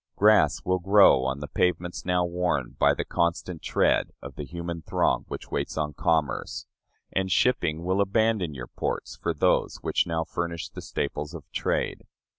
[0.15, 4.81] Grass will grow on the pavements now worn by the constant tread of the human
[4.81, 6.65] throng which waits on commerce,
[7.13, 11.43] and the shipping will abandon your ports for those which now furnish the staples of
[11.51, 12.07] trade.